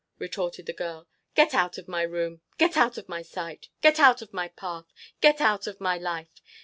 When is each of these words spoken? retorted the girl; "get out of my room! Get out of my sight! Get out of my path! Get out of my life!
retorted 0.17 0.65
the 0.65 0.73
girl; 0.73 1.07
"get 1.35 1.53
out 1.53 1.77
of 1.77 1.87
my 1.87 2.01
room! 2.01 2.41
Get 2.57 2.75
out 2.75 2.97
of 2.97 3.07
my 3.07 3.21
sight! 3.21 3.69
Get 3.83 3.99
out 3.99 4.23
of 4.23 4.33
my 4.33 4.47
path! 4.47 4.85
Get 5.21 5.39
out 5.39 5.67
of 5.67 5.79
my 5.79 5.99
life! 5.99 6.41